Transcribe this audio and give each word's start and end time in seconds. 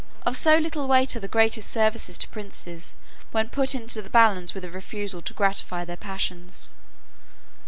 Of 0.25 0.35
so 0.35 0.57
little 0.57 0.87
weight 0.87 1.15
are 1.15 1.19
the 1.19 1.27
greatest 1.27 1.69
services 1.69 2.17
to 2.17 2.27
princes, 2.29 2.95
when 3.29 3.49
put 3.49 3.75
into 3.75 4.01
the 4.01 4.09
balance 4.09 4.55
with 4.55 4.65
a 4.65 4.71
refusal 4.71 5.21
to 5.21 5.33
gratify 5.35 5.85
their 5.85 5.95
passions. 5.95 6.73